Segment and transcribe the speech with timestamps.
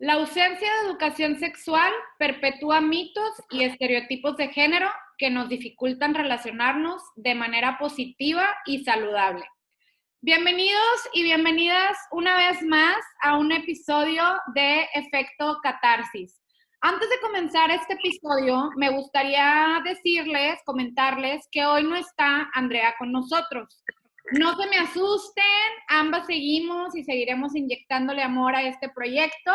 [0.00, 7.00] La ausencia de educación sexual perpetúa mitos y estereotipos de género que nos dificultan relacionarnos
[7.14, 9.46] de manera positiva y saludable.
[10.20, 14.24] Bienvenidos y bienvenidas una vez más a un episodio
[14.56, 16.42] de Efecto Catarsis.
[16.80, 23.12] Antes de comenzar este episodio, me gustaría decirles, comentarles que hoy no está Andrea con
[23.12, 23.84] nosotros.
[24.32, 25.44] No se me asusten,
[25.86, 29.52] ambas seguimos y seguiremos inyectándole amor a este proyecto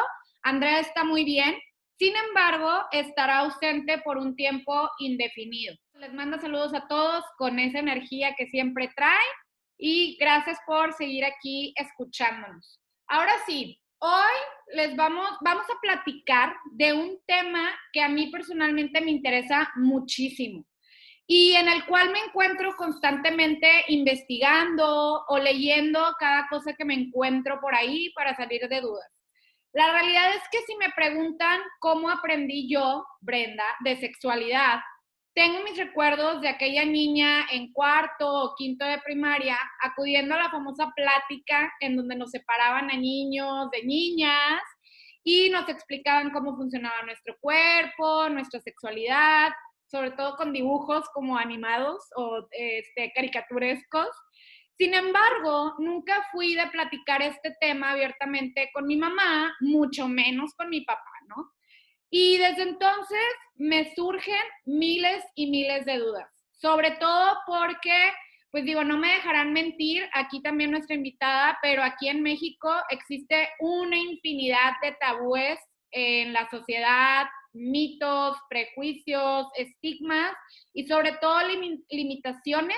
[0.50, 1.56] Andrea está muy bien,
[2.00, 5.76] sin embargo, estará ausente por un tiempo indefinido.
[5.94, 9.28] Les mando saludos a todos con esa energía que siempre trae
[9.78, 12.82] y gracias por seguir aquí escuchándonos.
[13.08, 14.34] Ahora sí, hoy
[14.74, 20.66] les vamos, vamos a platicar de un tema que a mí personalmente me interesa muchísimo
[21.28, 27.62] y en el cual me encuentro constantemente investigando o leyendo cada cosa que me encuentro
[27.62, 29.19] por ahí para salir de dudas.
[29.74, 34.80] La realidad es que si me preguntan cómo aprendí yo, Brenda, de sexualidad,
[35.36, 40.50] tengo mis recuerdos de aquella niña en cuarto o quinto de primaria acudiendo a la
[40.50, 44.62] famosa plática en donde nos separaban a niños de niñas
[45.24, 49.52] y nos explicaban cómo funcionaba nuestro cuerpo, nuestra sexualidad,
[49.86, 54.10] sobre todo con dibujos como animados o este, caricaturescos.
[54.80, 60.70] Sin embargo, nunca fui de platicar este tema abiertamente con mi mamá, mucho menos con
[60.70, 61.52] mi papá, ¿no?
[62.10, 63.20] Y desde entonces
[63.56, 68.14] me surgen miles y miles de dudas, sobre todo porque,
[68.52, 73.50] pues digo, no me dejarán mentir, aquí también nuestra invitada, pero aquí en México existe
[73.60, 75.60] una infinidad de tabúes
[75.92, 80.32] en la sociedad, mitos, prejuicios, estigmas
[80.74, 81.42] y sobre todo
[81.90, 82.78] limitaciones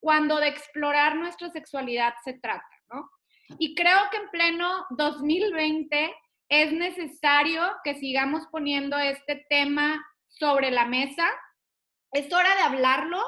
[0.00, 3.10] cuando de explorar nuestra sexualidad se trata, ¿no?
[3.58, 6.14] Y creo que en pleno 2020
[6.48, 11.28] es necesario que sigamos poniendo este tema sobre la mesa.
[12.12, 13.20] Es hora de hablarlo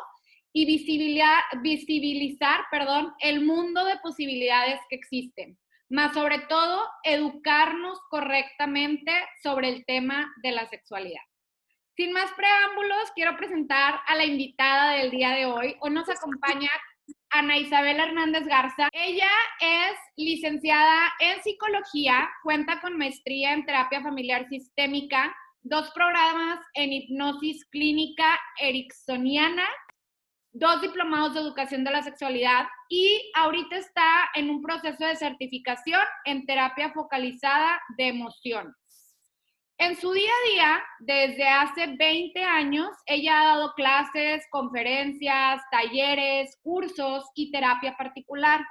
[0.53, 9.13] y visibilizar, visibilizar perdón, el mundo de posibilidades que existen, más sobre todo educarnos correctamente
[9.43, 11.23] sobre el tema de la sexualidad.
[11.97, 15.77] Sin más preámbulos, quiero presentar a la invitada del día de hoy.
[15.81, 16.71] Hoy nos acompaña
[17.29, 18.89] Ana Isabel Hernández Garza.
[18.93, 19.29] Ella
[19.61, 27.67] es licenciada en psicología, cuenta con maestría en terapia familiar sistémica, dos programas en hipnosis
[27.67, 29.67] clínica ericksoniana,
[30.51, 36.01] dos diplomados de educación de la sexualidad y ahorita está en un proceso de certificación
[36.25, 38.82] en terapia focalizada de emociones.
[39.83, 46.57] En su día a día, desde hace 20 años, ella ha dado clases, conferencias, talleres,
[46.63, 48.65] cursos y terapia particular.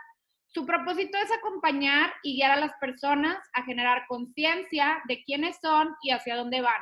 [0.47, 5.94] Su propósito es acompañar y guiar a las personas a generar conciencia de quiénes son
[6.01, 6.81] y hacia dónde van.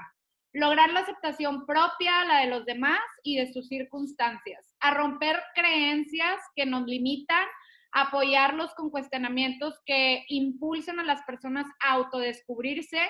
[0.53, 4.75] Lograr la aceptación propia, la de los demás y de sus circunstancias.
[4.79, 7.47] A romper creencias que nos limitan,
[7.94, 13.01] apoyarlos con cuestionamientos que impulsen a las personas a autodescubrirse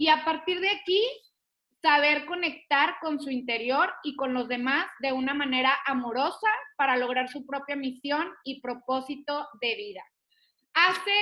[0.00, 1.06] y a partir de aquí
[1.82, 7.28] saber conectar con su interior y con los demás de una manera amorosa para lograr
[7.28, 10.02] su propia misión y propósito de vida.
[10.72, 11.12] Hace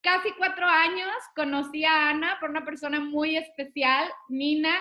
[0.00, 4.74] casi cuatro años conocí a Ana por una persona muy especial, Nina.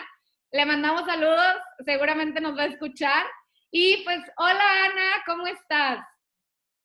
[0.51, 1.53] Le mandamos saludos,
[1.85, 3.27] seguramente nos va a escuchar.
[3.69, 6.03] Y pues, hola Ana, ¿cómo estás?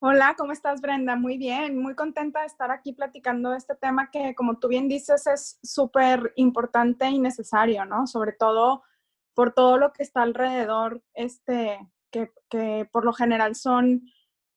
[0.06, 1.16] Hola, ¿cómo estás Brenda?
[1.16, 4.86] Muy bien, muy contenta de estar aquí platicando de este tema que, como tú bien
[4.86, 8.06] dices, es súper importante y necesario, ¿no?
[8.06, 8.82] Sobre todo
[9.32, 11.78] por todo lo que está alrededor, este,
[12.10, 14.02] que, que por lo general son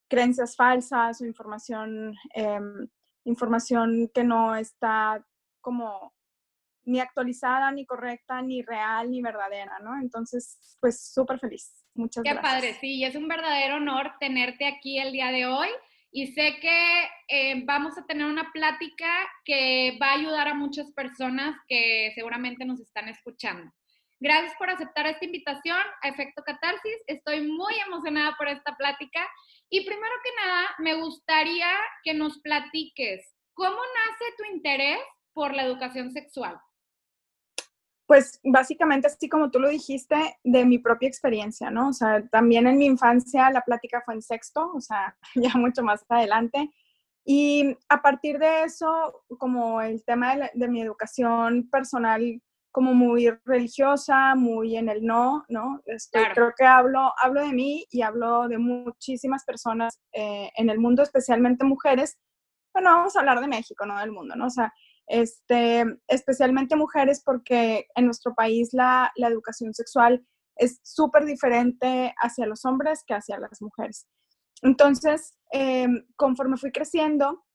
[0.10, 2.90] creencias falsas o información, em,
[3.24, 5.26] información que no está
[5.62, 6.14] como
[6.84, 9.98] ni actualizada, ni correcta, ni real, ni verdadera, ¿no?
[9.98, 11.87] Entonces, pues súper feliz.
[11.98, 12.54] Muchas Qué gracias.
[12.54, 15.68] padre, sí, es un verdadero honor tenerte aquí el día de hoy
[16.12, 19.08] y sé que eh, vamos a tener una plática
[19.44, 23.72] que va a ayudar a muchas personas que seguramente nos están escuchando.
[24.20, 26.98] Gracias por aceptar esta invitación a Efecto Catarsis.
[27.06, 29.28] Estoy muy emocionada por esta plática.
[29.70, 31.70] Y primero que nada, me gustaría
[32.04, 35.00] que nos platiques cómo nace tu interés
[35.34, 36.58] por la educación sexual.
[38.08, 41.90] Pues básicamente, así como tú lo dijiste, de mi propia experiencia, ¿no?
[41.90, 45.84] O sea, también en mi infancia la plática fue en sexto, o sea, ya mucho
[45.84, 46.72] más adelante.
[47.26, 52.42] Y a partir de eso, como el tema de, de mi educación personal
[52.78, 55.82] como muy religiosa, muy en el no, ¿no?
[55.88, 60.78] Este, creo que hablo, hablo de mí y hablo de muchísimas personas eh, en el
[60.78, 62.20] mundo, especialmente mujeres.
[62.72, 64.46] Bueno, vamos a hablar de México, no del mundo, ¿no?
[64.46, 64.72] O sea,
[65.08, 70.26] este, especialmente mujeres porque en nuestro país la, educación sexual
[70.56, 74.08] es súper diferente hacia los hombres que hacia las mujeres.
[74.62, 77.46] Entonces, em, conforme fui creciendo,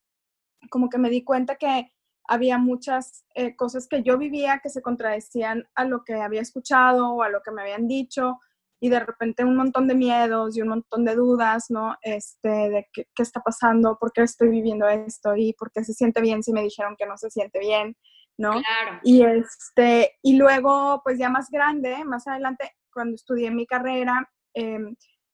[0.70, 1.92] como que me di cuenta que
[2.28, 7.14] había muchas eh, cosas que yo vivía que se contradecían a lo que había escuchado
[7.14, 8.38] o a lo que me habían dicho
[8.82, 11.94] y de repente un montón de miedos y un montón de dudas, ¿no?
[12.02, 15.94] Este, de qué, qué, está pasando, por qué estoy viviendo esto y por qué se
[15.94, 17.96] siente bien si me dijeron que no se siente bien,
[18.36, 18.50] ¿no?
[18.50, 18.98] Claro.
[19.04, 24.80] Y, este, y luego, pues ya más grande, más adelante, cuando estudié mi carrera, eh,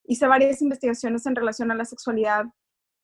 [0.05, 2.45] hice varias investigaciones en relación a la sexualidad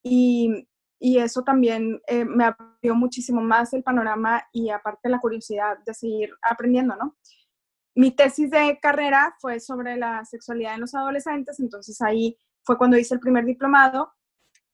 [0.02, 0.68] y,
[1.00, 5.94] y eso también eh, me abrió muchísimo más el panorama y aparte la curiosidad de
[5.94, 7.16] seguir aprendiendo, ¿no?
[7.94, 12.96] Mi tesis de carrera fue sobre la sexualidad en los adolescentes, entonces ahí fue cuando
[12.96, 14.12] hice el primer diplomado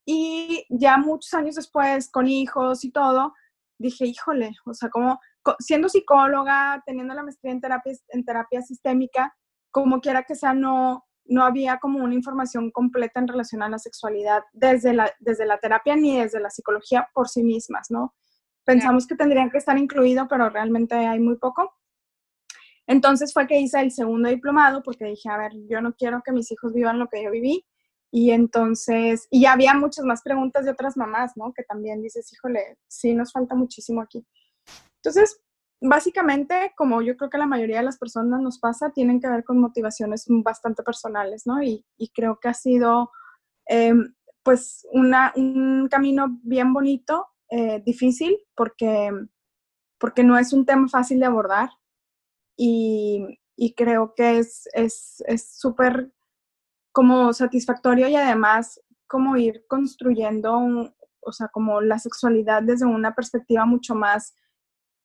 [0.06, 3.34] y ya muchos años después, con hijos y todo,
[3.78, 5.20] dije, híjole, o sea, como
[5.58, 9.34] siendo psicóloga, teniendo la maestría en terapia, en terapia sistémica,
[9.70, 13.78] como quiera que sea, no, no había como una información completa en relación a la
[13.78, 18.14] sexualidad desde la, desde la terapia ni desde la psicología por sí mismas, ¿no?
[18.64, 21.72] Pensamos que tendrían que estar incluido, pero realmente hay muy poco.
[22.90, 26.32] Entonces fue que hice el segundo diplomado porque dije, a ver, yo no quiero que
[26.32, 27.64] mis hijos vivan lo que yo viví.
[28.10, 31.52] Y entonces, y había muchas más preguntas de otras mamás, ¿no?
[31.54, 34.26] Que también dices, híjole, sí nos falta muchísimo aquí.
[34.96, 35.40] Entonces,
[35.80, 39.44] básicamente, como yo creo que la mayoría de las personas nos pasa, tienen que ver
[39.44, 41.62] con motivaciones bastante personales, ¿no?
[41.62, 43.12] Y, creo que ha sido,
[43.68, 43.94] eh,
[44.42, 49.12] pues, una, un camino bien bonito, eh, difícil, porque,
[49.96, 51.70] porque no es un tema fácil de abordar.
[52.62, 53.38] Y,
[53.74, 54.68] creo que es
[55.58, 56.12] súper es,
[56.92, 63.64] como satisfactorio y además como ir construyendo, o sea, como la sexualidad desde una perspectiva
[63.64, 64.34] mucho más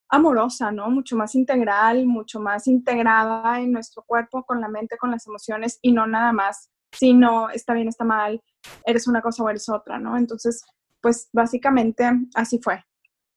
[0.10, 0.90] amorosa, ¿no?
[0.90, 5.80] Mucho más integral, mucho más integrada en nuestro cuerpo, con la mente, con las emociones
[5.82, 8.42] y no nada más, si no está bien, está mal,
[8.86, 10.18] eres una cosa o eres otra, ¿no?
[10.18, 10.64] Entonces,
[11.02, 12.84] pues básicamente así fue.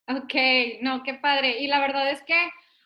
[0.08, 0.34] Ok,
[0.82, 1.60] no, qué padre.
[1.60, 2.34] Y la verdad es que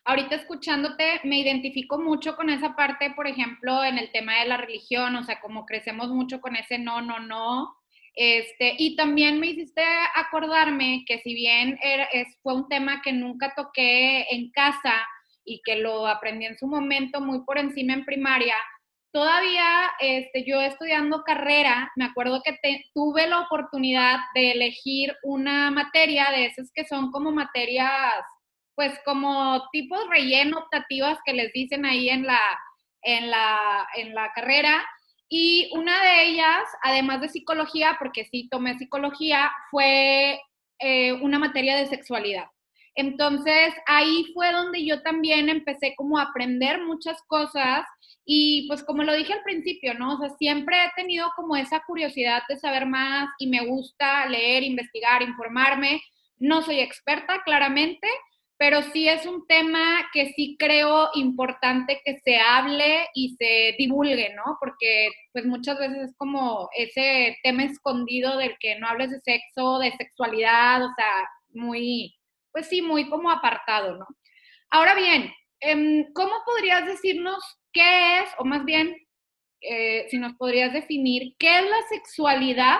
[0.05, 4.57] ahorita escuchándote me identifico mucho con esa parte, por ejemplo, en el tema de la
[4.57, 7.75] religión, o sea, como crecemos mucho con ese no, no, no,
[8.15, 9.83] este, y también me hiciste
[10.15, 14.93] acordarme que si bien era, es, fue un tema que nunca toqué en casa
[15.43, 18.55] y que lo aprendí en su momento muy por encima en primaria,
[19.11, 22.57] todavía este, yo estudiando carrera, me acuerdo que
[22.93, 28.13] tuve la oportunidad de elegir una materia de esas que son como materias,
[28.75, 32.39] pues como tipos relleno optativas que les dicen ahí en la,
[33.01, 34.83] en la, en la carrera
[35.29, 40.39] y una de ellas, además de psicología, porque sí tomé psicología, fue
[40.79, 42.45] eh, una materia de sexualidad.
[42.95, 47.85] Entonces ahí fue donde yo también empecé como a aprender muchas cosas
[48.25, 50.19] y pues como lo dije al principio, ¿no?
[50.37, 56.01] Siempre he tenido como esa curiosidad de saber más y me gusta leer, investigar, informarme.
[56.37, 58.07] No soy experta, claramente,
[58.63, 64.33] pero sí es un tema que sí creo importante que se hable y se divulgue,
[64.35, 64.55] ¿no?
[64.57, 69.79] Porque pues muchas veces es como ese tema escondido del que no hables de sexo,
[69.79, 72.15] de sexualidad, o sea, muy,
[72.53, 74.07] pues sí, muy como apartado, ¿no?
[74.69, 75.29] Ahora bien,
[75.59, 77.43] em, ¿cómo podrías decirnos
[77.73, 78.95] qué es, o más bien,
[79.59, 82.79] eh, si nos podrías definir, qué es la sexualidad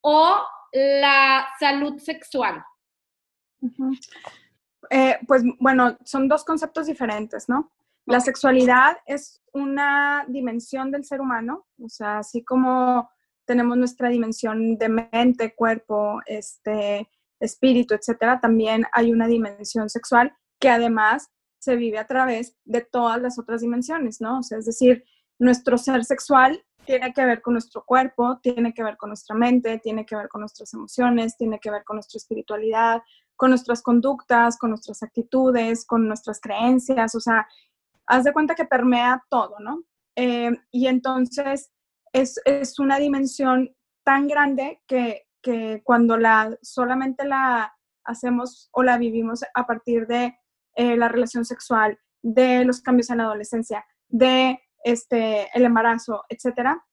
[0.00, 2.60] o la salud sexual?
[4.90, 7.72] Eh, pues bueno, son dos conceptos diferentes, ¿no?
[8.06, 13.10] La sexualidad es una dimensión del ser humano, o sea, así como
[13.44, 17.08] tenemos nuestra dimensión de mente, cuerpo, este,
[17.40, 23.20] espíritu, etcétera, también hay una dimensión sexual que además se vive a través de todas
[23.20, 24.38] las otras dimensiones, ¿no?
[24.38, 25.04] O sea, es decir,
[25.38, 29.78] nuestro ser sexual tiene que ver con nuestro cuerpo, tiene que ver con nuestra mente,
[29.78, 33.02] tiene que ver con nuestras emociones, tiene que ver con nuestra espiritualidad,
[33.36, 37.46] con nuestras conductas, con nuestras actitudes, con nuestras creencias, o sea,
[38.06, 39.82] haz de cuenta que permea todo, ¿no?
[40.16, 41.70] Eh, y entonces
[42.12, 48.96] es, es, una dimensión tan grande que, que, cuando la solamente la hacemos o la
[48.96, 50.38] vivimos a partir de
[50.74, 56.84] eh, la relación sexual, de los cambios en la adolescencia, de este, el embarazo, etcétera,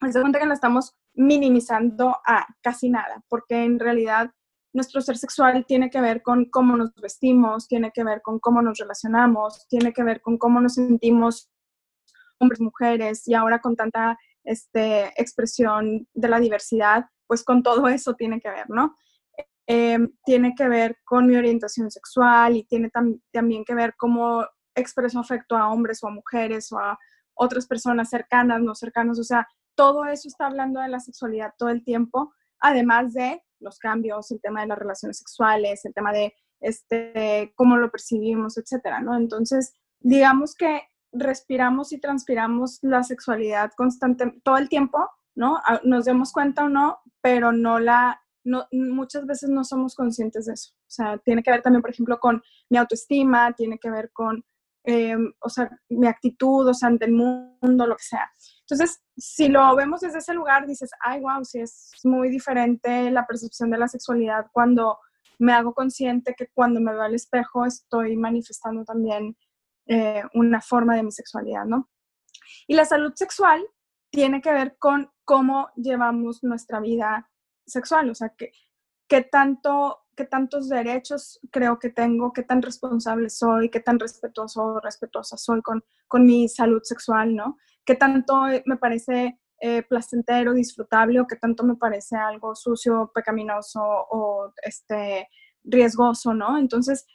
[0.00, 4.30] haz de cuenta que la estamos minimizando a casi nada, porque en realidad
[4.72, 8.62] nuestro ser sexual tiene que ver con cómo nos vestimos, tiene que ver con cómo
[8.62, 11.50] nos relacionamos, tiene que ver con cómo nos sentimos
[12.38, 18.14] hombres, mujeres, y ahora con tanta este, expresión de la diversidad, pues con todo eso
[18.14, 18.96] tiene que ver, ¿no?
[19.66, 22.90] Em, tiene que ver con mi orientación sexual y tiene
[23.30, 26.98] también que ver cómo expreso afecto a hombres o a mujeres o a
[27.34, 29.46] otras personas cercanas, no cercanas, o sea,
[29.76, 34.40] todo eso está hablando de la sexualidad todo el tiempo, además de los cambios, el
[34.40, 39.16] tema de las relaciones sexuales, el tema de este, cómo lo percibimos, etcétera, ¿no?
[39.16, 45.60] Entonces, digamos que respiramos y transpiramos la sexualidad constante, todo el tiempo, ¿no?
[45.84, 50.54] Nos demos cuenta o no, pero no la, no, muchas veces no somos conscientes de
[50.54, 50.72] eso.
[50.74, 54.44] O sea, tiene que ver también, por ejemplo, con mi autoestima, tiene que ver con,
[54.84, 58.30] eh, o sea, mi actitud, o sea, ante el mundo, lo que sea.
[58.70, 63.26] Entonces, si lo vemos desde ese lugar, dices, ay, wow, sí es muy diferente la
[63.26, 64.98] percepción de la sexualidad cuando
[65.40, 69.36] me hago consciente que cuando me veo al espejo estoy manifestando también
[69.86, 71.90] eh, una forma de mi sexualidad, ¿no?
[72.68, 73.60] Y la salud sexual
[74.10, 77.28] tiene que ver con cómo llevamos nuestra vida
[77.66, 78.52] sexual, o sea, que,
[79.08, 84.62] qué tanto qué tantos derechos creo que tengo, qué tan responsable soy, qué tan respetuoso
[84.62, 87.56] o respetuosa soy con, con mi salud sexual, ¿no?
[87.84, 93.10] qué tanto eh, me parece eh, placentero, disfrutable o qué tanto me parece algo sucio,
[93.14, 95.28] pecaminoso o este,
[95.64, 96.56] riesgoso, ¿no?
[96.58, 97.06] Entonces,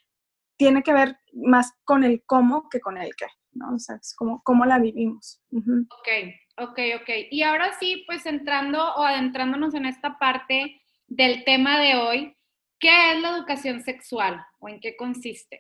[0.58, 3.76] tiene que ver más con el cómo que con el qué, ¿no?
[3.76, 5.42] O sea, es como cómo la vivimos.
[5.54, 6.10] Ok,
[6.58, 7.10] ok, ok.
[7.32, 12.35] Y ahora sí, pues entrando o adentrándonos en esta parte del tema de hoy,
[12.80, 15.60] ¿qué es la educación sexual o en qué consiste?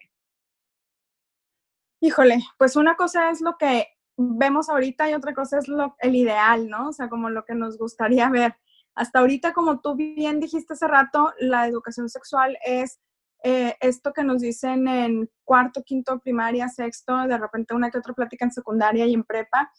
[2.02, 5.66] Híjole, pues una cosa es lo que vemos ahorita y otra cosa es
[6.00, 6.90] el ideal, ¿no?
[6.90, 8.56] O sea, como lo que nos gustaría ver.
[8.96, 13.00] Hasta ahorita, como tú bien dijiste hace rato, la educación sexual es
[13.44, 18.14] eh, esto que nos dicen en cuarto, quinto, primaria, sexto, de repente una que otra
[18.14, 19.72] plática en secundaria y en prepa,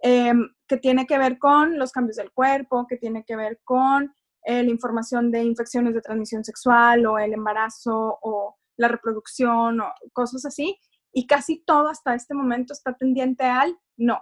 [0.00, 4.12] em, que tiene que ver con los cambios del cuerpo, que tiene que ver con
[4.48, 9.92] eh, la información de infecciones de transmisión sexual o el embarazo o la reproducción o
[10.12, 10.78] cosas así
[11.12, 14.20] y casi todo hasta este momento está tendiente al no,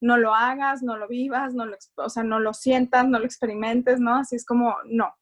[0.00, 3.26] no lo hagas, no lo vivas, no lo, o sea, no lo sientas, no lo
[3.26, 4.14] experimentes, ¿no?
[4.14, 5.12] Así es como no.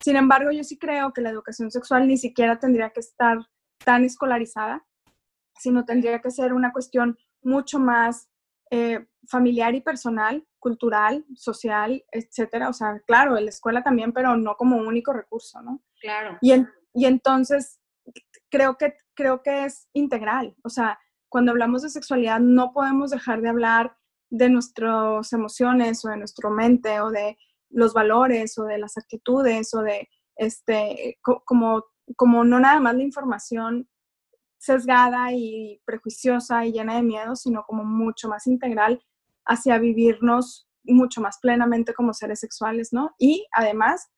[0.00, 3.38] Sin embargo, yo sí creo que la educación sexual ni siquiera tendría que estar
[3.84, 4.86] tan escolarizada,
[5.58, 8.28] sino tendría que ser una cuestión mucho más
[8.70, 12.68] eh, familiar y personal, cultural, social, etcétera.
[12.68, 15.82] O sea, claro, en la escuela también, pero no como único recurso, ¿no?
[16.00, 16.36] Claro.
[16.40, 16.52] Y,
[16.94, 17.80] y entonces
[18.50, 20.56] creo que creo que es integral.
[20.64, 23.96] O sea, cuando hablamos de sexualidad no podemos dejar de hablar
[24.30, 27.36] de nuestras emociones o de nuestra mente o de
[27.68, 31.84] los valores o de las actitudes o de, este, como,
[32.16, 33.88] como no nada más la información
[34.58, 39.02] sesgada y prejuiciosa y llena de miedo, sino como mucho más integral
[39.44, 43.14] hacia vivirnos mucho más plenamente como seres sexuales, ¿no?
[43.18, 44.08] Y además,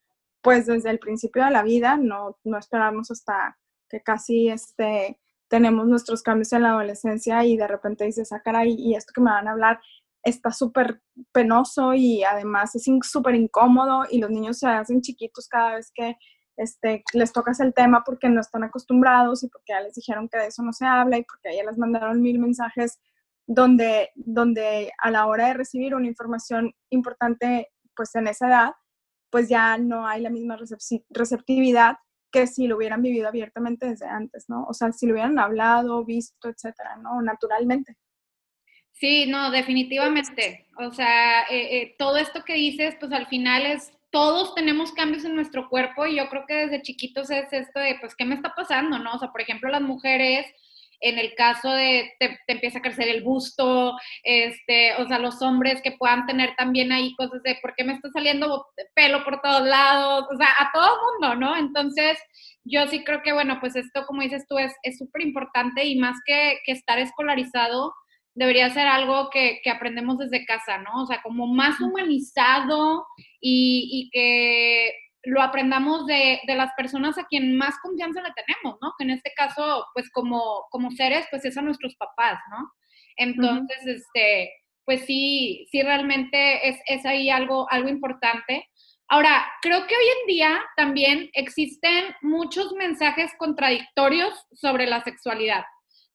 [0.43, 5.87] pues desde el principio de la vida, no, no esperarnos hasta que casi este, tenemos
[5.87, 9.31] nuestros cambios en la adolescencia y de repente dices, ah, caray, y esto que me
[9.31, 9.81] van a hablar
[10.25, 11.02] está súper
[11.33, 16.17] penoso y además es súper incómodo y los niños se hacen chiquitos cada vez que
[16.57, 20.38] este, les tocas el tema porque no están acostumbrados y porque ya les dijeron que
[20.38, 23.00] de eso no se habla y porque ya les mandaron mil mensajes
[23.46, 28.72] donde, donde a la hora de recibir una información importante pues en esa edad,
[29.30, 30.58] pues ya no hay la misma
[31.11, 31.96] receptividad
[32.30, 34.64] que si lo hubieran vivido abiertamente desde antes, ¿no?
[34.64, 37.20] O sea, si lo hubieran hablado, visto, etcétera, ¿no?
[37.20, 37.96] Naturalmente.
[38.92, 40.66] Sí, no, definitivamente.
[40.78, 45.25] O sea, eh, eh, todo esto que dices, pues al final es, todos tenemos cambios
[45.25, 48.34] en nuestro cuerpo y yo creo que desde chiquitos es esto de, pues, ¿qué me
[48.34, 49.14] está pasando, no?
[49.14, 50.46] O sea, por ejemplo, las mujeres,
[51.02, 55.42] en el caso de te, te, empieza a crecer el busto, este, o sea, los
[55.42, 59.40] hombres que puedan tener también ahí cosas de por qué me está saliendo pelo por
[59.40, 61.56] todos lados, o sea, a todo mundo, ¿no?
[61.56, 62.18] Entonces,
[62.64, 66.16] yo sí creo que, bueno, pues esto, como dices tú, es súper importante y más
[66.25, 67.92] que, que estar escolarizado,
[68.35, 71.02] debería ser algo que, aprendemos desde casa, ¿no?
[71.02, 73.06] O sea, como más humanizado
[73.40, 74.92] y, que
[75.25, 78.93] lo aprendamos de, las personas a quien más confianza le tenemos, ¿no?
[78.99, 82.73] Que en este caso, pues como, como seres, pues es a nuestros papás, ¿no?
[83.17, 84.50] Entonces, este,
[84.85, 88.69] pues sí, sí realmente es, es ahí algo, algo importante.
[89.09, 95.64] Ahora, creo que hoy en día también existen muchos mensajes contradictorios sobre la sexualidad.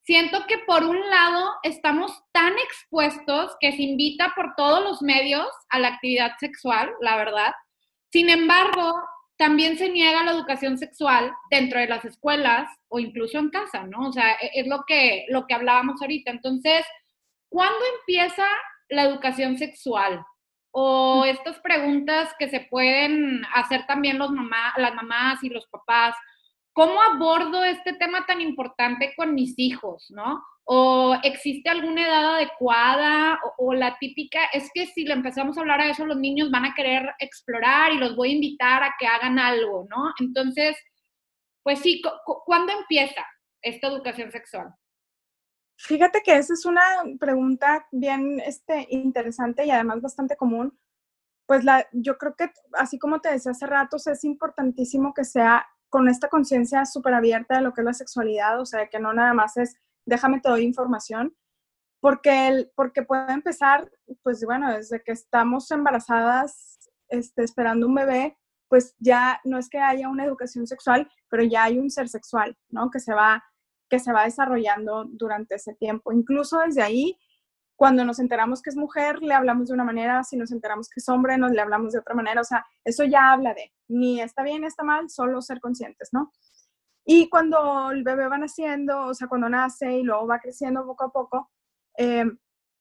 [0.07, 5.47] Siento que por un lado estamos tan expuestos que se invita por todos los medios
[5.69, 7.51] a la actividad sexual, la verdad.
[8.11, 9.01] Sin embargo,
[9.37, 14.09] también se niega la educación sexual dentro de las escuelas o incluso en casa, ¿no?
[14.09, 16.31] O sea, e, es lo que, lo que hablábamos ahorita.
[16.31, 16.85] Entonces,
[17.49, 18.45] ¿cuándo empieza
[18.89, 20.25] la educación sexual?
[20.71, 26.15] O estas preguntas que se pueden hacer también los mamá, las mamás y los papás.
[26.73, 30.43] ¿Cómo abordo este tema tan importante con mis hijos, no?
[30.69, 33.39] ¿O existe alguna edad adecuada?
[33.57, 36.65] O, la típica es que si le empezamos a hablar a eso, los niños van
[36.65, 40.13] a querer explorar y los voy a invitar a que hagan algo, ¿no?
[40.19, 40.75] Entonces,
[41.63, 42.01] pues sí,
[42.45, 43.25] ¿cuándo empieza
[43.61, 44.73] esta educación sexual?
[45.77, 46.83] Fíjate que esa es una
[47.17, 50.77] pregunta bien este, interesante y además bastante común.
[51.45, 55.65] Pues la, yo creo que, así como te decía hace rato, es importantísimo que sea
[55.87, 59.13] con esta conciencia súper abierta de lo que es la sexualidad, o sea, que no
[59.13, 61.35] nada más es, déjame te doy información,
[61.99, 63.91] porque, el, porque puede empezar,
[64.23, 68.37] pues bueno, desde que estamos embarazadas, este, esperando un bebé,
[68.69, 72.57] pues ya no es que haya una educación sexual, pero ya hay un ser sexual,
[72.69, 72.89] ¿no?
[72.89, 73.43] Que se va
[73.89, 76.11] que se va desarrollando durante ese tiempo.
[76.11, 77.17] Incluso desde ahí,
[77.75, 80.99] cuando nos enteramos que es mujer, le hablamos de una manera, si nos enteramos que
[80.99, 82.41] es hombre, nos le hablamos de otra manera.
[82.41, 86.33] O sea, eso ya habla de ni está bien, está mal, solo ser conscientes, ¿no?
[87.09, 91.05] Y cuando el bebé va naciendo, o sea, cuando nace y luego va creciendo poco
[91.05, 91.49] a poco,
[91.97, 92.25] eh,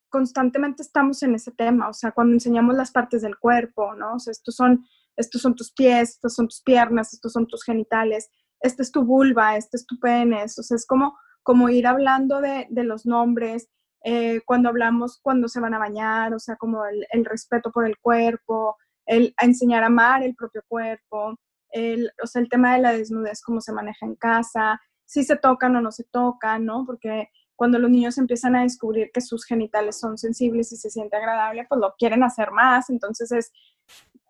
[0.09, 4.15] constantemente estamos en ese tema, o sea, cuando enseñamos las partes del cuerpo, ¿no?
[4.15, 4.85] O sea, estos son,
[5.17, 8.29] estos son tus pies, estos son tus piernas, estos son tus genitales,
[8.59, 12.41] este es tu vulva, este es tu pene, o sea, es como, como ir hablando
[12.41, 13.69] de, los nombres,
[14.03, 17.97] eh, cuando hablamos, cuando se van a bañar, o sea, como el, respeto por el
[17.99, 21.39] cuerpo, el enseñar a amar el propio cuerpo,
[21.71, 25.37] el, o sea, el tema de la desnudez, cómo se maneja en casa, si se
[25.37, 26.85] tocan o no se tocan, ¿no?
[26.87, 31.17] Porque cuando los niños empiezan a descubrir que sus genitales son sensibles y se siente
[31.17, 33.53] agradable, pues lo quieren hacer más, entonces es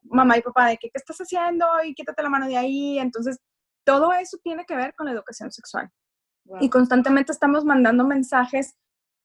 [0.05, 1.67] mamá y papá de que, ¿qué estás haciendo?
[1.85, 3.41] Y quítate la mano de ahí, entonces
[3.85, 5.91] todo eso tiene que ver con la educación sexual.
[6.61, 8.77] Y constantemente estamos mandando mensajes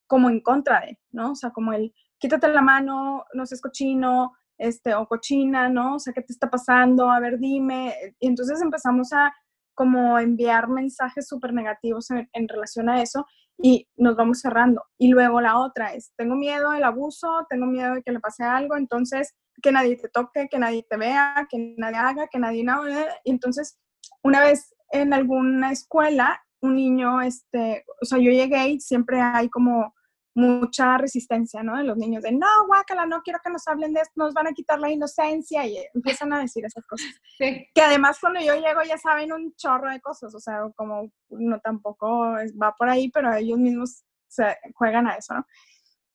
[0.07, 1.33] como en contra de, ¿no?
[1.33, 5.95] O sea, como el quítate la mano, no seas cochino, este, o cochina, ¿no?
[5.95, 7.09] O sea, ¿qué te está pasando?
[7.09, 7.95] A ver, dime.
[8.19, 9.33] Y entonces empezamos a
[9.73, 13.25] como enviar mensajes súper negativos en, relación a eso
[13.57, 14.83] y nos vamos cerrando.
[14.99, 18.43] Y luego la otra es, tengo miedo del abuso, tengo miedo de que le pase
[18.43, 22.63] algo, entonces que nadie te toque, que nadie te vea, que nadie haga, que nadie
[22.63, 22.87] no.
[23.23, 23.79] Y entonces
[24.23, 29.49] una vez en alguna escuela, un niño, este, o sea, yo llegué y siempre hay
[29.49, 29.95] como
[30.33, 31.77] mucha resistencia, ¿no?
[31.77, 34.47] De los niños de, no, guácala, no quiero que nos hablen de esto, nos van
[34.47, 37.07] a quitar la inocencia y empiezan a decir esas cosas.
[37.73, 41.59] Que además cuando yo llego ya saben un chorro de cosas, o sea, como no
[41.59, 45.45] tampoco va por ahí, pero ellos mismos se juegan a eso, ¿no?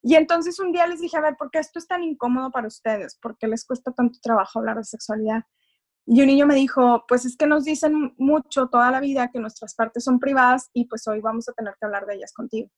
[0.03, 2.69] Y entonces un día les dije, a ver, ¿por qué esto es tan incómodo para
[2.69, 3.19] ustedes?
[3.21, 5.43] ¿Por qué les cuesta tanto trabajo hablar de sexualidad?
[6.07, 9.41] Y un niño me dijo, pues es que nos dicen mucho toda la vida que
[9.41, 12.71] nuestras partes son privadas y pues hoy vamos a tener que hablar de ellas contigo.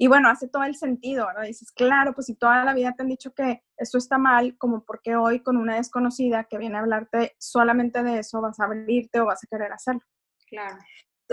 [0.00, 1.42] Y bueno, hace todo el sentido, ¿no?
[1.42, 4.84] Dices, claro, pues si toda la vida te han dicho que eso está mal, como
[4.84, 9.20] porque hoy con una desconocida que viene a hablarte solamente de eso vas a abrirte
[9.20, 10.02] o vas a querer hacerlo.
[10.48, 10.78] Claro.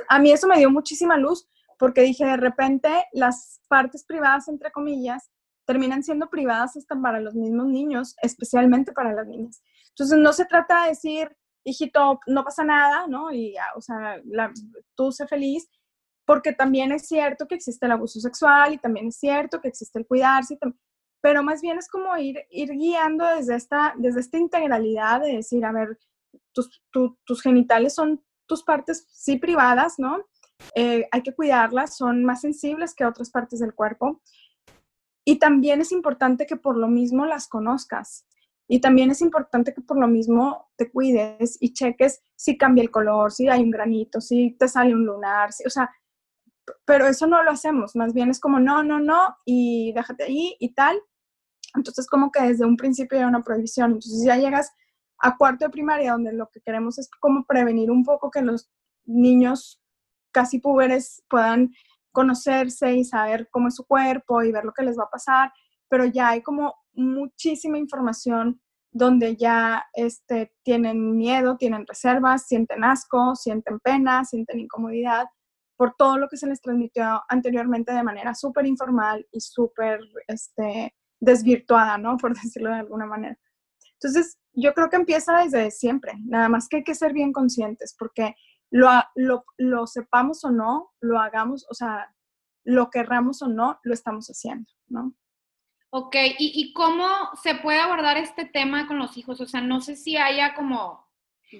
[0.09, 1.47] A mí eso me dio muchísima luz
[1.77, 5.29] porque dije, de repente las partes privadas, entre comillas,
[5.65, 9.61] terminan siendo privadas hasta para los mismos niños, especialmente para las niñas.
[9.89, 13.31] Entonces, no se trata de decir, hijito, no pasa nada, ¿no?
[13.31, 14.19] Y, o sea,
[14.95, 15.69] tú sé feliz,
[16.25, 19.99] porque también es cierto que existe el abuso sexual y también es cierto que existe
[19.99, 20.57] el cuidarse,
[21.21, 25.63] pero más bien es como ir, ir guiando desde esta, desde esta integralidad de decir,
[25.65, 25.97] a ver,
[26.51, 30.23] tus, tus genitales son tus partes sí privadas, ¿no?
[30.73, 34.21] Eh, hay que cuidarlas, son más sensibles que otras partes del cuerpo
[35.25, 38.25] y también es importante que por lo mismo las conozcas.
[38.67, 42.89] Y también es importante que por lo mismo te cuides y cheques si cambia el
[42.89, 45.91] color, si hay un granito, si te sale un lunar, o sea,
[46.85, 50.55] pero eso no lo hacemos, más bien es como no, no, no, y déjate ahí
[50.59, 50.99] y tal.
[51.75, 53.93] Entonces como que desde un principio hay una prohibición.
[53.93, 54.71] Entonces ya llegas
[55.19, 58.69] a cuarto de primaria donde lo que queremos es como prevenir un poco que los
[59.05, 59.81] niños
[60.31, 61.71] casi púberes puedan
[62.11, 65.51] conocerse y saber cómo es su cuerpo y ver lo que les va a pasar,
[65.89, 73.35] pero ya hay como muchísima información donde ya este, tienen miedo, tienen reservas, sienten asco,
[73.35, 75.25] sienten pena, sienten incomodidad
[75.77, 80.95] por todo lo que se les transmitió anteriormente de manera súper informal y súper este,
[81.19, 82.17] desvirtuada, ¿no?
[82.21, 83.37] Por decirlo de alguna manera.
[83.93, 87.95] Entonces, yo creo que empieza desde siempre, nada más que hay que ser bien conscientes,
[87.97, 88.35] porque
[88.71, 92.13] lo, lo, lo sepamos o no, lo hagamos, o sea,
[92.63, 95.13] lo querramos o no, lo estamos haciendo, ¿no?
[95.91, 97.07] Ok, ¿Y, ¿Y, cómo
[97.41, 99.39] se puede abordar este tema con los hijos?
[99.39, 101.07] O sea, no sé si haya como,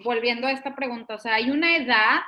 [0.04, 2.20] volviendo a esta pregunta, o sea, hay una edad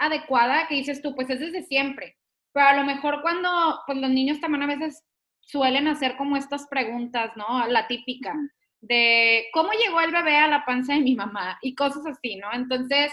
[0.00, 2.16] adecuada que dices tú, pues es desde siempre,
[2.52, 5.04] pero a lo mejor cuando pues los niños también a veces
[5.40, 7.66] suelen hacer como estas preguntas, ¿no?
[7.68, 8.34] La típica
[8.80, 12.52] de cómo llegó el bebé a la panza de mi mamá y cosas así, ¿no?
[12.52, 13.12] Entonces,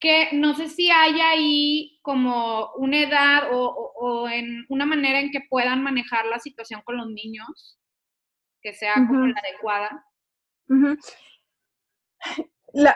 [0.00, 5.40] que no sé si hay ahí como una edad o, en una manera en que
[5.48, 7.78] puedan manejar la situación con los niños
[8.60, 10.04] que sea como la adecuada.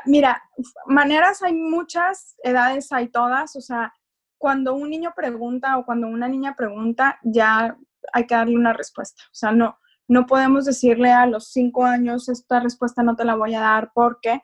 [0.06, 0.42] Mira,
[0.86, 3.94] maneras hay muchas, edades hay todas, o sea,
[4.38, 7.76] cuando un niño pregunta o cuando una niña pregunta, ya
[8.12, 9.22] hay que darle una respuesta.
[9.26, 13.36] O sea, no, no podemos decirle a los cinco años, esta respuesta no te la
[13.36, 14.42] voy a dar porque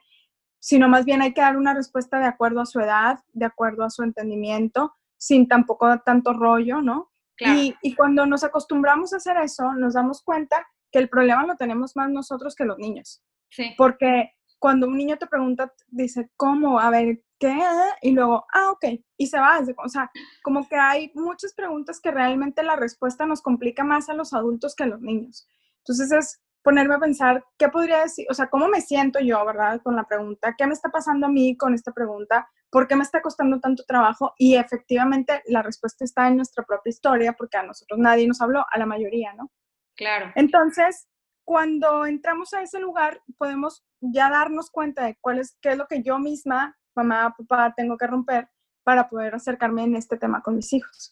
[0.59, 3.83] sino más bien hay que dar una respuesta de acuerdo a su edad, de acuerdo
[3.83, 7.11] a su entendimiento, sin tampoco tanto rollo, ¿no?
[7.39, 11.55] Y, y, cuando nos acostumbramos a hacer eso, nos damos cuenta que el problema lo
[11.55, 13.23] tenemos más nosotros que los niños.
[13.49, 13.73] Sí.
[13.77, 16.79] Porque cuando un niño te pregunta, dice, ¿cómo?
[16.79, 17.57] A ver, ¿qué?
[18.01, 18.85] Y luego, ah, ok,
[19.17, 19.59] y se va.
[19.83, 20.11] O sea,
[20.43, 24.75] como que hay muchas preguntas que realmente la respuesta nos complica más a los adultos
[24.75, 25.47] que a los niños.
[25.79, 29.81] Entonces es ponerme a pensar qué podría decir, o sea, cómo me siento yo, ¿verdad?
[29.81, 32.49] Con la pregunta, ¿qué me está pasando a mí con esta pregunta?
[32.69, 34.33] ¿Por qué me está costando tanto trabajo?
[34.37, 38.65] Y efectivamente la respuesta está en nuestra propia historia, porque a nosotros nadie nos habló,
[38.69, 39.49] a la mayoría, ¿no?
[39.95, 40.31] Claro.
[40.35, 41.07] Entonces,
[41.49, 45.87] cuando entramos a ese lugar, podemos ya darnos cuenta de cuál es, qué es lo
[45.87, 48.47] que yo misma, mamá, papá, tengo que romper
[48.83, 51.11] para poder acercarme en este tema con mis hijos.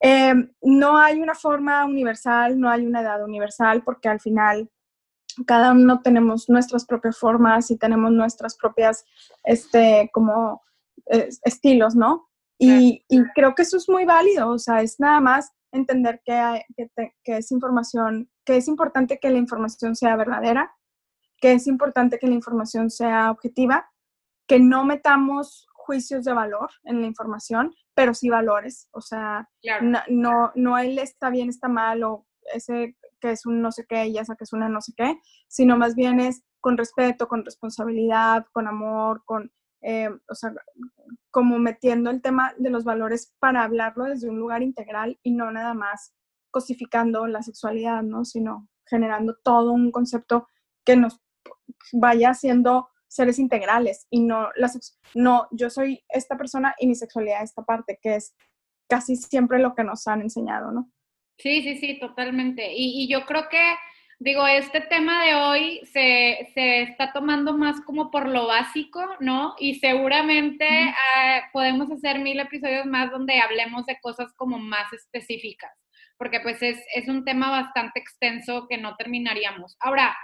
[0.00, 4.70] Eh, no hay una forma universal, no hay una edad universal, porque al final
[5.46, 9.04] cada uno tenemos nuestras propias formas y tenemos nuestras propias,
[9.44, 10.62] este, como
[11.10, 12.30] eh, estilos, ¿no?
[12.58, 16.64] Y, creo que eso es muy válido, o sea, es nada más entender que,
[17.24, 20.74] que, es información, que es importante que la información sea verdadera,
[21.40, 23.88] que es importante que la información sea objetiva,
[24.48, 28.88] que no metamos juicios de valor en la información, pero sí valores.
[28.92, 29.48] O sea,
[30.08, 34.06] no, no, él está bien, está mal, o ese que es un no sé qué
[34.06, 35.18] y esa que es una no sé qué,
[35.48, 40.52] sino más bien es con respeto, con responsabilidad, con amor, con, eh, o sea,
[41.30, 45.50] como metiendo el tema de los valores para hablarlo desde un lugar integral y no
[45.50, 46.14] nada más
[46.50, 48.24] cosificando la sexualidad, ¿no?
[48.24, 50.48] Sino generando todo un concepto
[50.84, 51.20] que nos
[51.92, 57.42] vaya haciendo seres integrales y no, las, no, yo soy esta persona y mi sexualidad
[57.42, 58.34] esta parte, que es
[58.88, 60.90] casi siempre lo que nos han enseñado, ¿no?
[61.38, 62.72] Sí, sí, sí, totalmente.
[62.74, 63.74] Y, yo creo que,
[64.20, 69.54] digo, este tema de hoy se, se, está tomando más como por lo básico, ¿no?
[69.58, 70.66] Y seguramente
[71.16, 75.72] ah, podemos hacer mil episodios más donde hablemos de cosas como más específicas,
[76.16, 79.76] porque pues es, es un tema bastante extenso que no terminaríamos.
[79.80, 80.16] Ahora,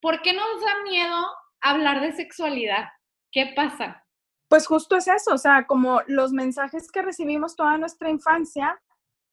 [0.00, 1.26] ¿por qué nos da miedo
[1.60, 2.88] hablar de sexualidad?
[3.30, 4.04] ¿Qué pasa?
[4.48, 8.78] Pues justo es eso, o sea, como los mensajes que recibimos toda nuestra infancia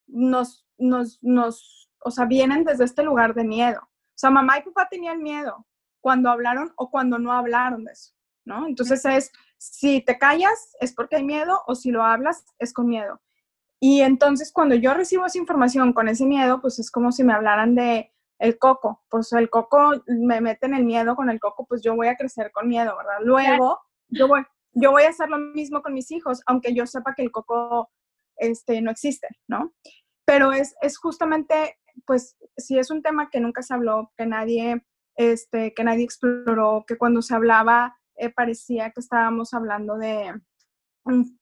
[0.07, 3.89] nos, nos, nos, o sea, vienen desde este lugar de miedo.
[4.19, 5.65] O sea, mamá y papá tenían miedo
[6.01, 8.67] cuando hablaron o cuando no hablaron de eso, ¿no?
[8.67, 12.87] Entonces es, si te callas es porque hay miedo o si lo hablas es con
[12.87, 13.21] miedo.
[13.79, 17.31] Y entonces cuando yo recibo esa información con ese miedo, pues es como si me
[17.31, 21.81] hablaran de, el coco, pues el coco me meten el miedo con el coco, pues
[21.81, 23.19] yo voy a crecer con miedo, ¿verdad?
[23.21, 23.79] Luego
[24.09, 27.21] yo voy, yo voy a hacer lo mismo con mis hijos, aunque yo sepa que
[27.21, 27.89] el coco
[28.35, 29.73] este, no existe, ¿no?
[30.25, 34.85] Pero es, es justamente, pues, si es un tema que nunca se habló, que nadie,
[35.15, 40.33] este, que nadie exploró, que cuando se hablaba eh, parecía que estábamos hablando de,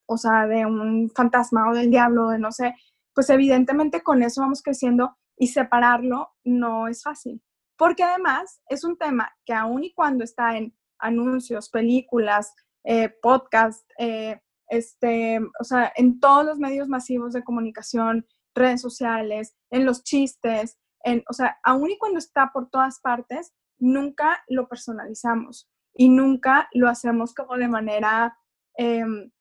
[0.06, 2.76] o sea, de un fantasma o del diablo, de no sé,
[3.14, 7.42] pues evidentemente con eso vamos creciendo y separarlo no es fácil,
[7.78, 13.90] porque además es un tema que aun y cuando está en anuncios, películas, eh, podcast,
[13.98, 14.40] eh,
[14.70, 18.26] este, o sea, en todos los medios masivos de comunicación,
[18.58, 23.54] redes sociales, en los chistes, en, o sea, aun y cuando está por todas partes,
[23.80, 28.38] nunca lo personalizamos y nunca lo hacemos como de manera,
[28.76, 29.32] em,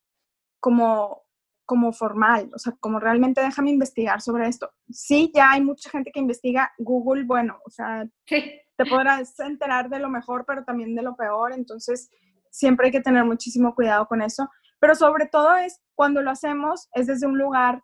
[0.60, 1.26] como
[1.66, 4.70] como formal, o sea, como realmente déjame investigar sobre esto.
[4.88, 9.98] Sí, ya hay mucha gente que investiga Google, bueno, o sea, te podrás enterar de
[9.98, 12.08] lo mejor, pero también de lo peor, entonces
[12.50, 14.48] siempre hay que tener muchísimo cuidado con eso,
[14.78, 17.82] pero sobre todo es cuando lo hacemos, es desde un lugar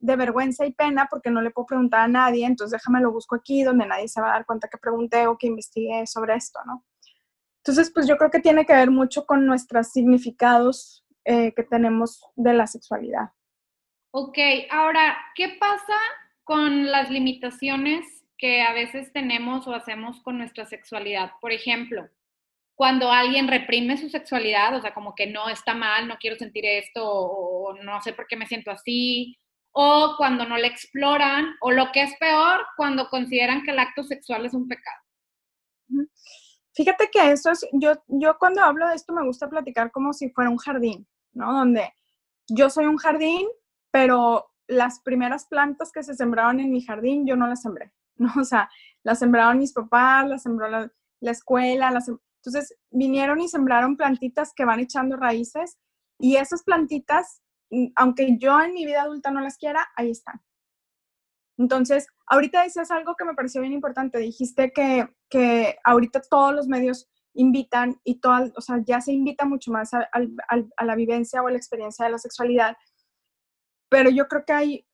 [0.00, 3.36] de vergüenza y pena porque no le puedo preguntar a nadie, entonces déjame lo busco
[3.36, 6.58] aquí donde nadie se va a dar cuenta que pregunté o que investigué sobre esto,
[6.66, 6.84] ¿no?
[7.58, 12.24] Entonces, pues yo creo que tiene que ver mucho con nuestros significados eh, que tenemos
[12.34, 13.32] de la sexualidad.
[14.12, 14.38] Ok,
[14.70, 15.94] ahora, ¿qué pasa
[16.42, 21.32] con las limitaciones que a veces tenemos o hacemos con nuestra sexualidad?
[21.42, 22.08] Por ejemplo,
[22.74, 26.64] cuando alguien reprime su sexualidad, o sea, como que no está mal, no quiero sentir
[26.64, 29.38] esto, o no sé por qué me siento así,
[29.72, 34.02] o cuando no le exploran, o lo que es peor, cuando consideran que el acto
[34.02, 34.98] sexual es un pecado.
[36.74, 40.30] Fíjate que eso es, yo, yo cuando hablo de esto me gusta platicar como si
[40.30, 41.52] fuera un jardín, ¿no?
[41.52, 41.92] Donde
[42.48, 43.46] yo soy un jardín,
[43.90, 48.32] pero las primeras plantas que se sembraron en mi jardín yo no las sembré, ¿no?
[48.40, 48.70] O sea,
[49.02, 50.90] las sembraron mis papás, las sembró la,
[51.22, 55.76] escuela, las, entonces vinieron y sembraron plantitas que van echando raíces
[56.18, 57.42] y esas plantitas,
[57.96, 60.40] aunque yo en mi vida adulta no las quiera, ahí están.
[61.58, 64.18] Entonces, ahorita decías algo que me pareció bien importante.
[64.18, 69.44] Dijiste que, que ahorita todos los medios invitan y todo, o sea, ya se invita
[69.44, 70.08] mucho más a,
[70.84, 72.76] la vivencia o a la experiencia de la sexualidad.
[73.90, 74.86] Pero yo creo que hay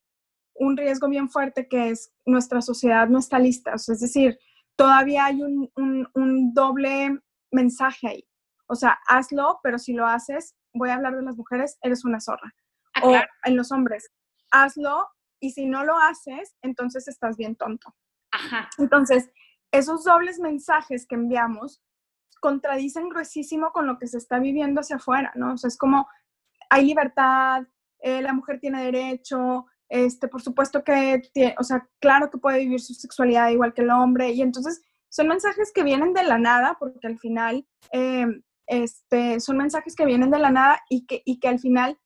[0.55, 3.75] un riesgo bien fuerte que es nuestra sociedad no está lista.
[3.75, 4.39] Es decir,
[4.75, 7.21] todavía hay un, un doble
[7.53, 8.29] mensaje ahí.
[8.67, 12.21] O sea, hazlo, pero si lo haces, voy a hablar de las mujeres, eres una
[12.21, 12.53] zorra.
[12.97, 14.11] Ah, o en los hombres,
[14.51, 15.07] hazlo,
[15.41, 17.95] y si no lo haces, entonces estás bien tonto.
[18.33, 18.69] Ajá.
[18.79, 19.31] Entonces,
[19.71, 21.83] esos dobles mensajes que enviamos
[22.41, 25.55] contradicen gruesísimo con lo que se está viviendo hacia afuera, ¿no?
[25.55, 26.09] O sea, es como,
[26.71, 27.67] hay libertad,
[28.01, 32.61] eh, la mujer tiene derecho, este, por supuesto que, tiene, o sea, claro que puede
[32.61, 36.39] vivir su sexualidad igual que el hombre, y entonces son mensajes que vienen de la
[36.39, 41.23] nada, porque al final, em, este, son mensajes que vienen de la nada y que,
[41.25, 41.99] y que al final,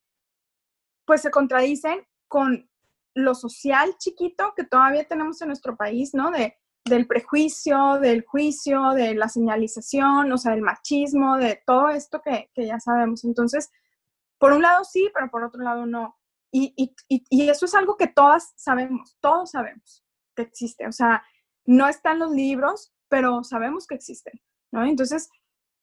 [1.10, 2.70] pues se contradicen con
[3.16, 6.30] lo social chiquito que todavía tenemos en nuestro país, ¿no?
[6.30, 12.22] De, del prejuicio, del juicio, de la señalización, o sea, del machismo, de todo esto
[12.22, 13.24] que, que ya sabemos.
[13.24, 13.72] Entonces,
[14.38, 16.16] por un lado sí, pero por otro lado no.
[16.52, 16.94] Y, y,
[17.28, 20.04] y, eso es algo que todas sabemos, todos sabemos
[20.36, 20.86] que existe.
[20.86, 21.24] O sea,
[21.64, 24.84] no están los libros, pero sabemos que existen, ¿no?
[24.84, 25.28] Entonces,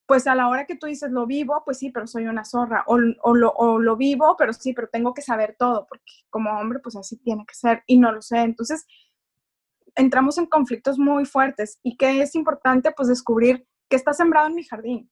[0.08, 2.86] pues a la hora que tú dices lo vivo, pues sí, pero soy una zorra,
[2.88, 6.50] o, o, lo, o, lo, vivo, pero sí, pero tengo que saber todo, porque como
[6.52, 8.38] hombre, pues así tiene que ser, y no lo sé.
[8.38, 8.88] Entonces,
[9.96, 14.56] entramos en conflictos muy fuertes y que es importante, pues, descubrir qué está sembrado en
[14.56, 15.12] mi jardín,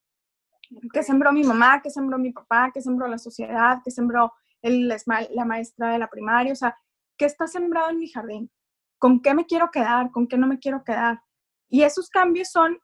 [0.94, 4.32] qué sembró mi mamá, qué sembró mi papá, qué sembró la sociedad, qué sembró
[4.62, 6.78] el, la maestra de la primaria, o sea,
[7.18, 8.50] qué está sembrado en mi jardín,
[8.98, 11.22] con qué me quiero quedar, con qué no me quiero quedar.
[11.68, 12.80] Y esos cambios son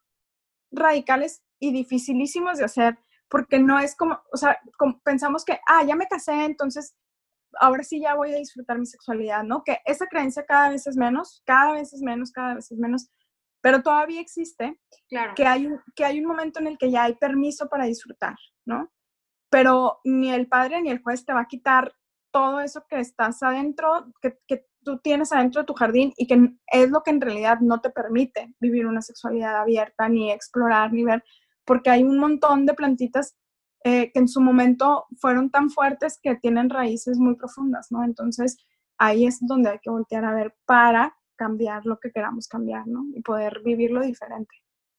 [0.71, 2.97] radicales y dificilísimos de hacer
[3.29, 4.59] porque no es como, o sea,
[5.05, 6.97] pensamos que, ah, ya me casé, entonces
[7.59, 9.63] ahora sí ya voy a disfrutar mi sexualidad, ¿no?
[9.63, 13.09] Que esa creencia cada vez es menos, cada vez es menos, cada vez es menos,
[13.61, 15.33] pero todavía existe claro.
[15.35, 18.35] que, hay un, que hay un momento en el que ya hay permiso para disfrutar,
[18.65, 18.91] ¿no?
[19.49, 21.93] Pero ni el padre ni el juez te va a quitar
[22.31, 26.53] todo eso que estás adentro, que, que tú tienes adentro de tu jardín y que
[26.67, 31.03] es lo que en realidad no te permite vivir una sexualidad abierta, ni explorar, ni
[31.03, 31.23] ver
[31.65, 33.35] porque hay un montón de plantitas
[33.83, 38.03] eh, que en su momento fueron tan fuertes que tienen raíces muy profundas, ¿no?
[38.03, 38.57] Entonces,
[38.97, 43.05] ahí es donde hay que voltear a ver para cambiar lo que queramos cambiar, ¿no?
[43.15, 44.53] Y poder vivirlo diferente.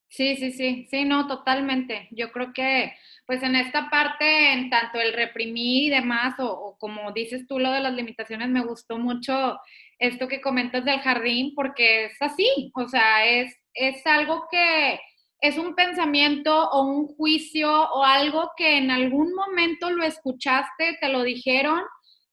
[0.08, 2.08] Sí, sí, sí, sí, no, totalmente.
[2.10, 2.92] Yo creo que,
[3.24, 7.58] pues en esta parte, en tanto el reprimir y demás, o, o, como dices tú,
[7.58, 9.58] lo de las limitaciones, me gustó mucho
[9.98, 15.00] esto que comentas del jardín, porque es así, o sea, es, es algo que,
[15.42, 21.08] es un pensamiento o un juicio o algo que en algún momento lo escuchaste, te
[21.08, 21.82] lo dijeron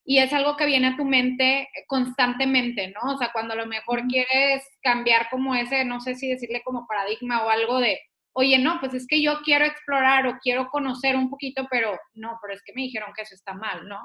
[0.05, 3.13] y es algo que viene a tu mente constantemente, ¿no?
[3.13, 6.85] O sea, cuando a lo mejor quieres cambiar como ese, no sé si decirle como
[6.87, 7.99] paradigma o algo de,
[8.33, 12.37] oye, no, pues es que yo quiero explorar o quiero conocer un poquito, pero no,
[12.43, 13.99] pero es que me dijeron que eso está mal, ¿no?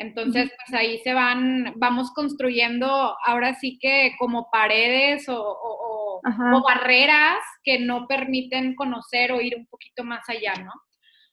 [0.00, 6.22] Entonces, pues ahí se van, vamos construyendo ahora sí que como paredes o,
[6.66, 10.72] barreras que no permiten conocer o ir un poquito más allá, ¿no?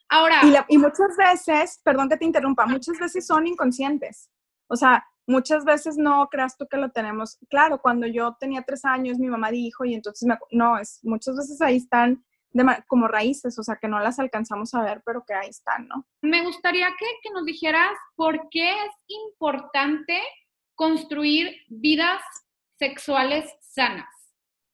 [0.10, 0.42] Ahora.
[0.44, 4.30] Y, y muchas veces, perdón que te interrumpa, muchas veces son inconscientes.
[4.68, 7.38] O sea, muchas veces no creas tú que lo tenemos.
[7.50, 11.38] Claro, cuando yo tenía tres años, mi mamá dijo, y entonces me, no, es, muchas
[11.38, 12.22] veces ahí están
[12.88, 16.06] como raíces, o sea, que no las alcanzamos a ver, pero que ahí están, ¿no?
[16.22, 20.22] Me gustaría que, que nos dijeras por qué es importante
[20.76, 22.22] construir vidas
[22.78, 24.08] sexuales sanas.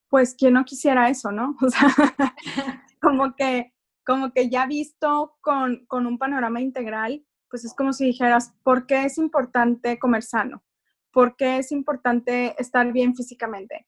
[0.10, 1.56] Pues, ¿quién no quisiera eso, no?
[1.62, 1.88] O sea,
[3.02, 3.74] como que,
[4.06, 8.86] como que ya visto con, con un panorama integral, pues es como si dijeras, ¿por
[8.86, 10.64] qué es importante comer sano?
[11.12, 13.88] ¿Por qué es importante estar bien físicamente?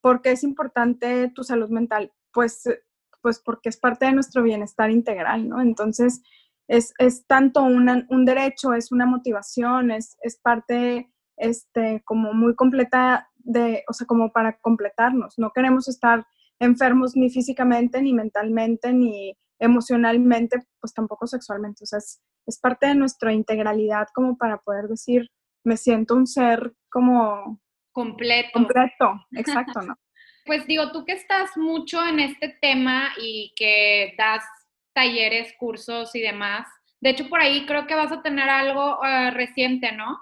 [0.00, 2.12] ¿Por qué es importante tu salud mental?
[2.32, 2.68] Pues,
[3.26, 5.60] pues porque es parte de nuestro bienestar integral, ¿no?
[5.60, 6.22] Entonces,
[6.68, 13.28] es, es tanto un derecho, es una motivación, es, es parte este, como muy completa
[13.38, 15.40] de, o sea, como para completarnos.
[15.40, 16.24] No queremos estar
[16.60, 21.82] enfermos ni físicamente, ni mentalmente, ni emocionalmente, pues tampoco sexualmente.
[21.82, 25.32] O sea, es, es parte de nuestra integralidad como para poder decir,
[25.64, 27.60] me siento un ser como...
[27.90, 28.50] Completo.
[28.52, 29.96] Completo, exacto, ¿no?
[30.46, 34.44] Pues digo, tú que estás mucho en este tema y que das
[34.94, 36.66] talleres, cursos y demás,
[37.00, 40.18] de hecho por ahí creo que vas a tener algo eh, reciente, ¿no?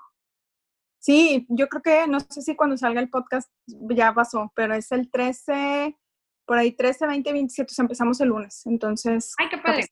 [0.99, 4.91] Sí, yo creo que, no sé si cuando salga el podcast ya pasó, pero es
[4.91, 5.95] el 13,
[6.47, 9.35] por ahí 13, 20, 27, empezamos el lunes, entonces...
[9.39, 9.87] ¡Ay, qué padre!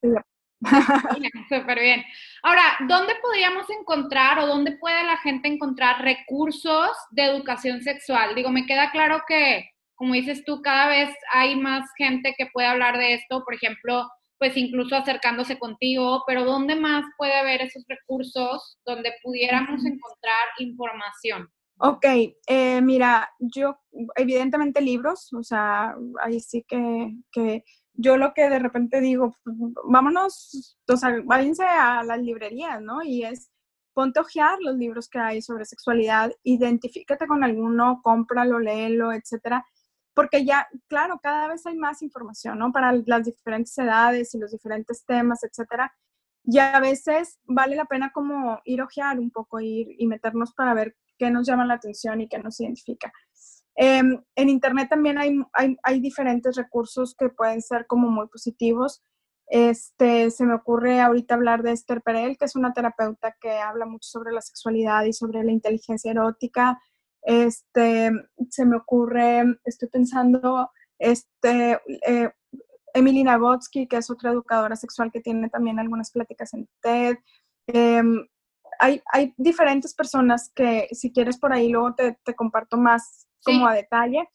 [1.49, 2.03] Súper bien.
[2.43, 8.35] Ahora, ¿dónde podríamos encontrar o dónde puede la gente encontrar recursos de educación sexual?
[8.35, 9.72] Digo, me queda claro que,
[10.03, 14.11] como dices tú, cada vez hay más gente que puede hablar de esto, por ejemplo,
[14.37, 21.49] pues incluso acercándose contigo, pero ¿dónde más puede haber esos recursos donde pudiéramos encontrar información?
[21.79, 22.05] Ok,
[22.49, 23.77] eh, mira, yo
[24.17, 27.63] evidentemente libros, o sea, ahí sí que, que
[27.93, 29.37] yo lo que de repente digo,
[29.85, 33.05] vámonos, o sea, váyanse a las librerías, ¿no?
[33.05, 33.53] Y es,
[33.95, 39.65] ponte a ojear los libros que hay sobre sexualidad, identifícate con alguno, cómpralo, léelo, etcétera
[40.15, 42.73] porque ya, claro, cada vez hay más información, ¿no?
[42.73, 45.93] Para las diferentes edades y los diferentes temas, etcétera.
[46.45, 50.75] Y a veces vale la pena como ir ojear un poco, ir y meternos para
[50.75, 53.13] ver qué nos llama la atención y qué nos identifica.
[53.75, 59.03] Em, en Internet también hay, hay, hay, diferentes recursos que pueden ser como muy positivos.
[59.47, 63.87] Este, se me ocurre ahorita hablar de Esther Perel, que es una terapeuta que habla
[63.87, 66.81] mucho sobre la sexualidad y sobre la inteligencia erótica.
[67.23, 68.11] Este,
[68.51, 72.31] se me ocurre, estoy pensando, este, eh,
[72.95, 77.17] Emily Nagotsky, que es otra educadora sexual que tiene también algunas pláticas en TED.
[77.69, 78.27] Em,
[78.79, 83.67] hay, hay, diferentes personas que si quieres por ahí luego te, te comparto más como
[83.67, 84.29] a detalle,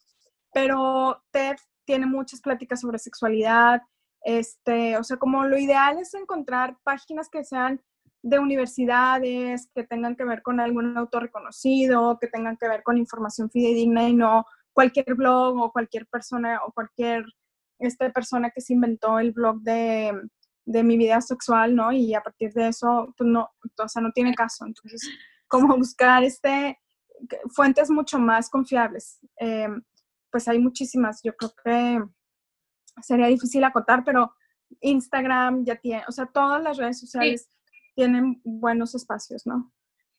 [0.52, 3.82] pero TED tiene muchas pláticas sobre sexualidad,
[4.22, 7.80] este, o sea, como lo ideal es encontrar páginas que sean
[8.22, 12.98] de universidades, que tengan que ver con algún autor reconocido, que tengan que ver con
[12.98, 17.24] información fidedigna y no cualquier blog o cualquier persona o cualquier
[17.78, 20.12] esta persona que se inventó el blog de,
[20.64, 21.92] de mi vida sexual, ¿no?
[21.92, 24.66] Y a partir de eso, pues no, o sea, no tiene caso.
[24.66, 25.08] Entonces,
[25.48, 26.78] como buscar este,
[27.50, 29.20] fuentes mucho más confiables.
[29.36, 29.82] Em,
[30.30, 32.02] pues hay muchísimas, yo creo que
[33.02, 34.34] sería difícil acotar, pero
[34.80, 37.48] Instagram ya tiene, o sea, todas las redes sociales
[37.98, 39.72] tienen buenos espacios, ¿no?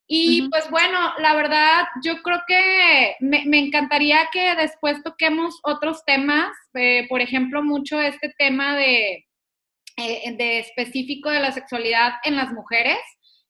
[0.05, 6.49] Y pues bueno, la verdad, yo creo que me, encantaría que después toquemos otros temas,
[6.73, 9.27] eh, por ejemplo, mucho este tema de,
[9.97, 12.97] eh, de específico de la sexualidad en las mujeres,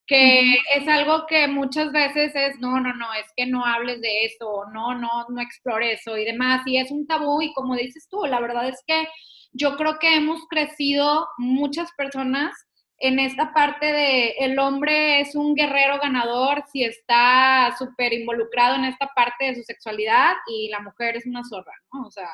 [0.06, 4.26] que es algo que muchas veces es, no, no, no, es que no hables de
[4.26, 8.08] eso, no, no, no explores eso y demás, y es un tabú y como dices
[8.12, 9.08] tú, la verdad es que
[9.54, 12.54] yo creo que hemos crecido muchas personas
[13.00, 18.86] en esta parte de el hombre es un guerrero ganador si está súper involucrado en
[18.86, 22.08] esta parte de su sexualidad y la mujer es una zorra, ¿no?
[22.08, 22.30] O sea,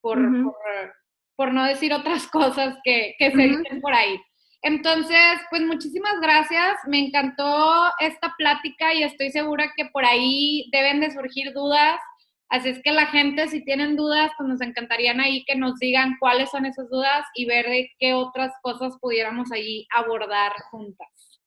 [0.00, 0.18] por,
[1.36, 4.20] por, no decir otras cosas que, que se dicen por ahí.
[4.62, 6.76] Entonces, pues muchísimas gracias.
[6.86, 11.98] Me encantó esta plática y estoy segura que por ahí deben de surgir dudas
[12.54, 16.14] Así es que la gente, si tienen dudas, pues nos encantarían ahí que nos digan
[16.20, 21.40] cuáles son esas dudas y ver de qué otras cosas pudiéramos ahí abordar juntas.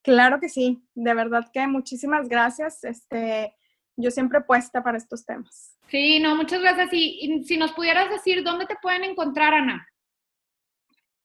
[0.00, 2.84] Claro que sí, de verdad que muchísimas gracias.
[2.84, 3.52] Este,
[3.96, 5.76] yo siempre puesta para estos temas.
[5.88, 6.90] Sí, no, muchas gracias.
[6.92, 9.88] Y, si nos pudieras decir dónde te pueden encontrar, Ana.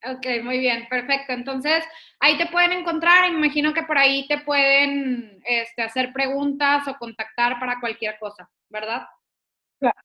[0.05, 1.33] ok, muy bien, perfecto.
[1.33, 1.85] Entonces,
[2.19, 7.61] ahí te pueden encontrar, imagino que por ahí te pueden este, hacer preguntas o contactar
[7.61, 9.07] para cualquier cosa, ¿verdad?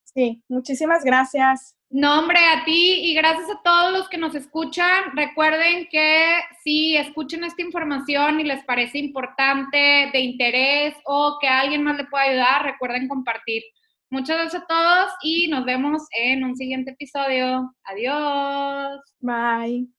[0.03, 1.76] Sí, muchísimas gracias.
[1.89, 5.16] No, a ti y gracias a todos los que nos escuchan.
[5.16, 11.84] Recuerden que si escuchan esta información y les parece importante, de interés o que alguien
[11.84, 13.64] más le pueda ayudar, recuerden compartir.
[14.16, 17.70] Muchas gracias a todos y nos vemos en un siguiente episodio.
[17.84, 19.01] Adiós.
[19.20, 19.89] Bye.